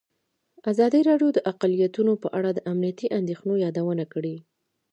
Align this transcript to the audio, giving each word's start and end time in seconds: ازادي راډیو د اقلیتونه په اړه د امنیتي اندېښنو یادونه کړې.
ازادي 0.71 1.01
راډیو 1.09 1.29
د 1.33 1.39
اقلیتونه 1.51 2.13
په 2.23 2.27
اړه 2.37 2.49
د 2.53 2.59
امنیتي 2.71 3.07
اندېښنو 3.19 3.53
یادونه 3.65 4.03
کړې. 4.13 4.35